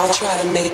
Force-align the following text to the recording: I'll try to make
I'll 0.00 0.14
try 0.14 0.34
to 0.40 0.50
make 0.50 0.72